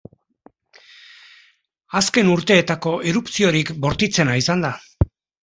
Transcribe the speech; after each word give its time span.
Azken 1.99 2.31
urteetako 2.37 2.95
erupziorik 3.13 3.71
bortitzena 3.87 4.41
izan 4.43 4.67
da. 4.69 4.75